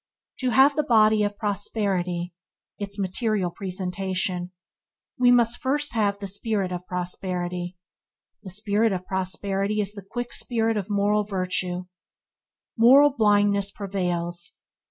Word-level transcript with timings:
To 0.39 0.49
have 0.49 0.75
the 0.75 0.81
body 0.81 1.21
of 1.21 1.37
prosperity– 1.37 2.33
its 2.79 2.97
material 2.97 3.51
presentation– 3.51 4.51
we 5.19 5.29
must 5.31 5.61
first 5.61 5.93
have 5.93 6.17
the 6.17 6.25
spirit 6.25 6.71
of 6.71 6.87
prosperity, 6.87 7.77
and 8.41 8.49
the 8.49 8.51
spirit 8.51 8.93
of 8.93 9.05
prosperity 9.05 9.79
is 9.79 9.91
the 9.93 10.01
quick 10.01 10.33
spirit 10.33 10.75
of 10.75 10.89
moral 10.89 11.23
virtue. 11.23 11.85
Moral 12.75 13.13
blindness 13.15 13.69
prevails. 13.69 14.53